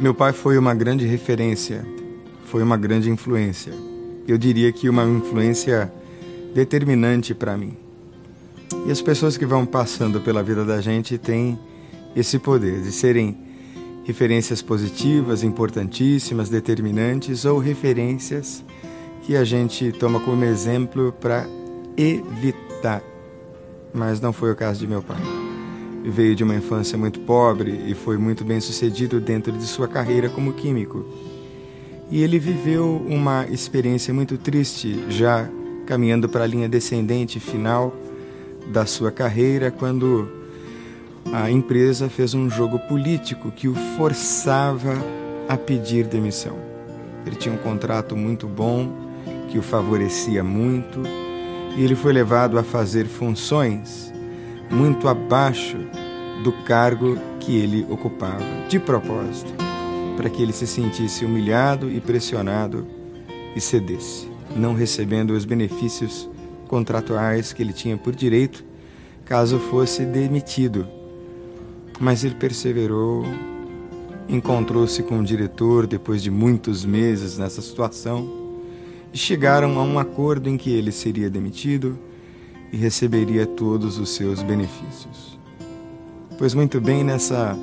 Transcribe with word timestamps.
Meu 0.00 0.14
pai 0.14 0.32
foi 0.32 0.56
uma 0.56 0.74
grande 0.74 1.04
referência, 1.04 1.84
foi 2.46 2.62
uma 2.62 2.78
grande 2.78 3.10
influência. 3.10 3.74
Eu 4.26 4.38
diria 4.38 4.72
que 4.72 4.88
uma 4.88 5.04
influência 5.04 5.92
determinante 6.54 7.34
para 7.34 7.54
mim. 7.54 7.76
E 8.86 8.90
as 8.90 9.02
pessoas 9.02 9.36
que 9.36 9.44
vão 9.44 9.66
passando 9.66 10.18
pela 10.18 10.42
vida 10.42 10.64
da 10.64 10.80
gente 10.80 11.18
têm 11.18 11.58
esse 12.16 12.38
poder 12.38 12.80
de 12.80 12.90
serem 12.92 13.36
referências 14.02 14.62
positivas, 14.62 15.42
importantíssimas, 15.42 16.48
determinantes 16.48 17.44
ou 17.44 17.58
referências 17.58 18.64
que 19.26 19.36
a 19.36 19.44
gente 19.44 19.92
toma 19.92 20.18
como 20.18 20.44
exemplo 20.44 21.12
para 21.12 21.46
evitar. 21.94 23.02
Mas 23.92 24.18
não 24.18 24.32
foi 24.32 24.50
o 24.50 24.56
caso 24.56 24.80
de 24.80 24.86
meu 24.86 25.02
pai. 25.02 25.39
Veio 26.04 26.34
de 26.34 26.42
uma 26.42 26.54
infância 26.54 26.96
muito 26.96 27.20
pobre 27.20 27.84
e 27.86 27.94
foi 27.94 28.16
muito 28.16 28.44
bem 28.44 28.60
sucedido 28.60 29.20
dentro 29.20 29.52
de 29.52 29.64
sua 29.64 29.86
carreira 29.86 30.28
como 30.28 30.52
químico. 30.52 31.04
E 32.10 32.22
ele 32.22 32.38
viveu 32.38 33.04
uma 33.08 33.46
experiência 33.46 34.12
muito 34.12 34.36
triste, 34.38 35.04
já 35.08 35.48
caminhando 35.86 36.28
para 36.28 36.44
a 36.44 36.46
linha 36.46 36.68
descendente 36.68 37.38
final 37.38 37.94
da 38.72 38.86
sua 38.86 39.12
carreira, 39.12 39.70
quando 39.70 40.28
a 41.32 41.50
empresa 41.50 42.08
fez 42.08 42.34
um 42.34 42.48
jogo 42.48 42.78
político 42.80 43.50
que 43.50 43.68
o 43.68 43.74
forçava 43.96 44.94
a 45.48 45.56
pedir 45.56 46.06
demissão. 46.06 46.56
Ele 47.26 47.36
tinha 47.36 47.54
um 47.54 47.58
contrato 47.58 48.16
muito 48.16 48.46
bom, 48.46 48.90
que 49.50 49.58
o 49.58 49.62
favorecia 49.62 50.42
muito, 50.42 51.02
e 51.76 51.84
ele 51.84 51.94
foi 51.94 52.12
levado 52.12 52.58
a 52.58 52.62
fazer 52.62 53.06
funções 53.06 54.12
muito 54.70 55.08
abaixo 55.08 55.76
do 56.42 56.52
cargo 56.64 57.18
que 57.38 57.56
ele 57.56 57.86
ocupava, 57.90 58.44
de 58.68 58.78
propósito, 58.78 59.52
para 60.16 60.30
que 60.30 60.42
ele 60.42 60.52
se 60.52 60.66
sentisse 60.66 61.24
humilhado 61.24 61.90
e 61.90 62.00
pressionado 62.00 62.86
e 63.54 63.60
cedesse, 63.60 64.28
não 64.56 64.74
recebendo 64.74 65.32
os 65.32 65.44
benefícios 65.44 66.28
contratuais 66.68 67.52
que 67.52 67.62
ele 67.62 67.72
tinha 67.72 67.96
por 67.96 68.14
direito 68.14 68.64
caso 69.24 69.58
fosse 69.60 70.04
demitido. 70.04 70.88
Mas 72.00 72.24
ele 72.24 72.34
perseverou, 72.34 73.24
encontrou-se 74.28 75.02
com 75.04 75.20
o 75.20 75.24
diretor 75.24 75.86
depois 75.86 76.22
de 76.22 76.30
muitos 76.30 76.84
meses 76.84 77.38
nessa 77.38 77.62
situação 77.62 78.28
e 79.12 79.18
chegaram 79.18 79.78
a 79.78 79.82
um 79.82 79.98
acordo 79.98 80.48
em 80.48 80.56
que 80.56 80.70
ele 80.70 80.90
seria 80.90 81.30
demitido 81.30 81.98
e 82.72 82.76
receberia 82.76 83.46
todos 83.46 83.98
os 83.98 84.10
seus 84.10 84.42
benefícios. 84.42 85.39
Pois 86.40 86.54
muito 86.54 86.80
bem, 86.80 87.04
nessa 87.04 87.54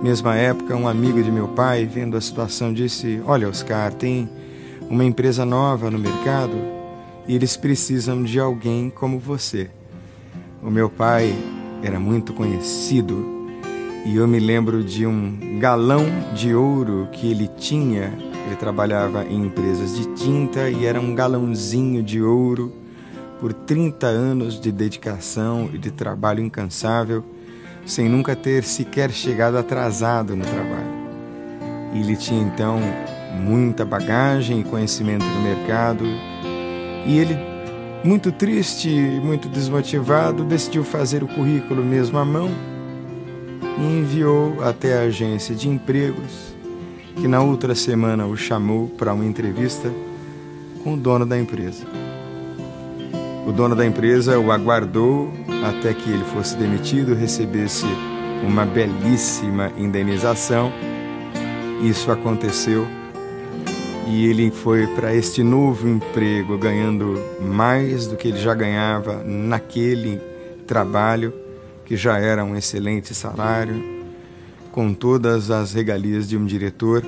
mesma 0.00 0.36
época, 0.36 0.76
um 0.76 0.86
amigo 0.86 1.20
de 1.20 1.32
meu 1.32 1.48
pai, 1.48 1.84
vendo 1.84 2.16
a 2.16 2.20
situação, 2.20 2.72
disse: 2.72 3.20
Olha, 3.26 3.48
Oscar, 3.48 3.92
tem 3.92 4.30
uma 4.88 5.04
empresa 5.04 5.44
nova 5.44 5.90
no 5.90 5.98
mercado 5.98 6.54
e 7.26 7.34
eles 7.34 7.56
precisam 7.56 8.22
de 8.22 8.38
alguém 8.38 8.88
como 8.88 9.18
você. 9.18 9.68
O 10.62 10.70
meu 10.70 10.88
pai 10.88 11.34
era 11.82 11.98
muito 11.98 12.32
conhecido 12.32 13.50
e 14.06 14.14
eu 14.14 14.28
me 14.28 14.38
lembro 14.38 14.84
de 14.84 15.04
um 15.04 15.58
galão 15.58 16.06
de 16.36 16.54
ouro 16.54 17.08
que 17.10 17.28
ele 17.28 17.48
tinha 17.58 18.12
ele 18.46 18.54
trabalhava 18.54 19.24
em 19.24 19.46
empresas 19.46 19.96
de 19.96 20.06
tinta 20.14 20.70
e 20.70 20.86
era 20.86 21.00
um 21.00 21.16
galãozinho 21.16 22.00
de 22.00 22.22
ouro 22.22 22.72
por 23.40 23.52
30 23.52 24.06
anos 24.06 24.60
de 24.60 24.70
dedicação 24.70 25.68
e 25.72 25.78
de 25.78 25.90
trabalho 25.90 26.40
incansável, 26.40 27.24
sem 27.86 28.08
nunca 28.08 28.34
ter 28.34 28.64
sequer 28.64 29.10
chegado 29.10 29.56
atrasado 29.56 30.34
no 30.34 30.44
trabalho. 30.44 30.94
E 31.92 32.00
ele 32.00 32.16
tinha 32.16 32.42
então 32.42 32.80
muita 33.34 33.84
bagagem 33.84 34.60
e 34.60 34.64
conhecimento 34.64 35.24
no 35.24 35.42
mercado, 35.42 36.04
e 37.06 37.18
ele, 37.18 37.36
muito 38.02 38.32
triste, 38.32 38.88
muito 38.88 39.48
desmotivado, 39.48 40.44
decidiu 40.44 40.84
fazer 40.84 41.22
o 41.22 41.28
currículo 41.28 41.84
mesmo 41.84 42.18
à 42.18 42.24
mão 42.24 42.50
e 43.78 43.98
enviou 43.98 44.62
até 44.62 44.98
a 44.98 45.02
agência 45.02 45.54
de 45.54 45.68
empregos 45.68 46.54
que 47.16 47.28
na 47.28 47.42
outra 47.42 47.74
semana 47.74 48.26
o 48.26 48.36
chamou 48.36 48.88
para 48.88 49.12
uma 49.12 49.24
entrevista 49.24 49.92
com 50.82 50.94
o 50.94 50.96
dono 50.96 51.24
da 51.24 51.38
empresa. 51.38 51.84
O 53.46 53.52
dono 53.52 53.76
da 53.76 53.84
empresa 53.84 54.38
o 54.38 54.50
aguardou 54.50 55.30
até 55.64 55.92
que 55.92 56.10
ele 56.10 56.24
fosse 56.24 56.56
demitido, 56.56 57.14
recebesse 57.14 57.84
uma 58.46 58.64
belíssima 58.64 59.70
indenização. 59.76 60.72
Isso 61.82 62.10
aconteceu 62.10 62.86
e 64.06 64.26
ele 64.26 64.50
foi 64.50 64.86
para 64.88 65.14
este 65.14 65.42
novo 65.42 65.88
emprego 65.88 66.56
ganhando 66.56 67.18
mais 67.40 68.06
do 68.06 68.16
que 68.16 68.28
ele 68.28 68.38
já 68.38 68.54
ganhava 68.54 69.22
naquele 69.24 70.20
trabalho, 70.66 71.32
que 71.84 71.96
já 71.96 72.18
era 72.18 72.44
um 72.44 72.56
excelente 72.56 73.14
salário 73.14 73.94
com 74.72 74.92
todas 74.92 75.50
as 75.50 75.72
regalias 75.72 76.28
de 76.28 76.36
um 76.36 76.44
diretor 76.44 77.04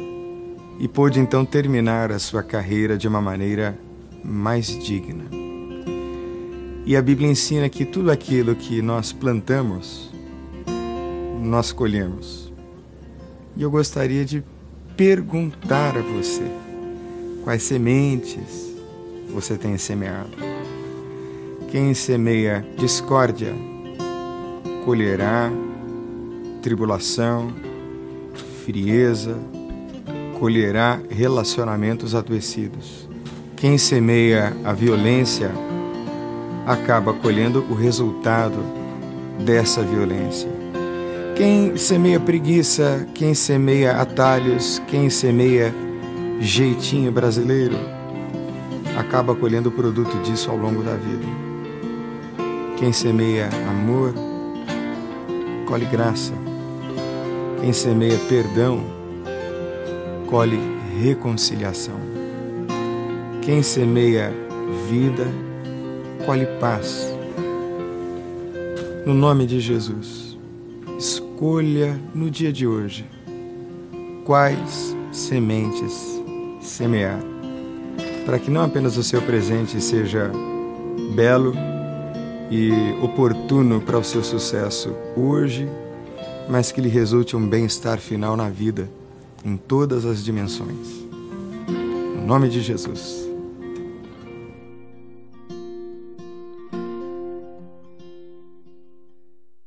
e 0.78 0.86
pôde 0.86 1.18
então 1.18 1.44
terminar 1.44 2.12
a 2.12 2.18
sua 2.18 2.42
carreira 2.42 2.96
de 2.96 3.08
uma 3.08 3.20
maneira 3.20 3.76
mais 4.22 4.66
digna. 4.66 5.45
E 6.86 6.94
a 6.94 7.02
Bíblia 7.02 7.28
ensina 7.28 7.68
que 7.68 7.84
tudo 7.84 8.12
aquilo 8.12 8.54
que 8.54 8.80
nós 8.80 9.12
plantamos, 9.12 10.08
nós 11.42 11.72
colhemos. 11.72 12.52
E 13.56 13.62
eu 13.62 13.68
gostaria 13.68 14.24
de 14.24 14.44
perguntar 14.96 15.98
a 15.98 16.00
você: 16.00 16.44
quais 17.42 17.64
sementes 17.64 18.72
você 19.34 19.56
tem 19.58 19.76
semeado? 19.76 20.30
Quem 21.72 21.92
semeia 21.92 22.64
discórdia 22.78 23.52
colherá 24.84 25.50
tribulação, 26.62 27.52
frieza, 28.64 29.36
colherá 30.38 31.00
relacionamentos 31.10 32.14
adoecidos. 32.14 33.08
Quem 33.56 33.76
semeia 33.76 34.56
a 34.64 34.72
violência 34.72 35.50
acaba 36.66 37.12
colhendo 37.12 37.64
o 37.70 37.74
resultado 37.74 38.58
dessa 39.38 39.82
violência. 39.82 40.50
Quem 41.36 41.76
semeia 41.76 42.18
preguiça, 42.18 43.06
quem 43.14 43.34
semeia 43.34 43.92
atalhos, 44.00 44.82
quem 44.88 45.08
semeia 45.08 45.72
jeitinho 46.40 47.12
brasileiro, 47.12 47.76
acaba 48.98 49.34
colhendo 49.34 49.68
o 49.68 49.72
produto 49.72 50.16
disso 50.22 50.50
ao 50.50 50.56
longo 50.56 50.82
da 50.82 50.94
vida. 50.94 51.26
Quem 52.78 52.92
semeia 52.92 53.48
amor, 53.68 54.12
colhe 55.66 55.84
graça. 55.86 56.32
Quem 57.60 57.72
semeia 57.72 58.18
perdão, 58.28 58.80
colhe 60.26 60.58
reconciliação. 61.00 61.96
Quem 63.42 63.62
semeia 63.62 64.32
vida, 64.90 65.26
colhe 66.24 66.46
paz. 66.60 67.12
No 69.04 69.14
nome 69.14 69.46
de 69.46 69.60
Jesus, 69.60 70.36
escolha 70.98 71.98
no 72.14 72.30
dia 72.30 72.52
de 72.52 72.66
hoje 72.66 73.04
quais 74.24 74.96
sementes 75.12 76.20
semear, 76.60 77.20
para 78.24 78.38
que 78.38 78.50
não 78.50 78.62
apenas 78.62 78.96
o 78.96 79.02
seu 79.02 79.22
presente 79.22 79.80
seja 79.80 80.30
belo 81.14 81.54
e 82.50 82.70
oportuno 83.02 83.80
para 83.80 83.98
o 83.98 84.04
seu 84.04 84.24
sucesso 84.24 84.94
hoje 85.16 85.68
mas 86.48 86.70
que 86.70 86.80
lhe 86.80 86.88
resulte 86.88 87.36
um 87.36 87.46
bem-estar 87.46 87.98
final 87.98 88.36
na 88.36 88.48
vida, 88.48 88.88
em 89.44 89.56
todas 89.56 90.04
as 90.04 90.24
dimensões. 90.24 91.04
Em 91.68 92.26
nome 92.26 92.48
de 92.48 92.60
Jesus. 92.60 93.25